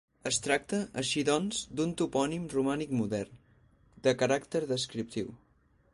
Es 0.27 0.37
tracta, 0.45 0.77
així 1.01 1.23
doncs, 1.27 1.59
d'un 1.81 1.93
topònim 2.01 2.47
romànic 2.55 2.97
modern, 3.03 3.39
de 4.09 4.15
caràcter 4.23 4.67
descriptiu. 4.73 5.33